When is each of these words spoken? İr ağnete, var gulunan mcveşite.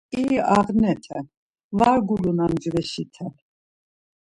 İr 0.19 0.31
ağnete, 0.55 1.19
var 1.79 1.97
gulunan 2.07 2.51
mcveşite. 2.55 3.25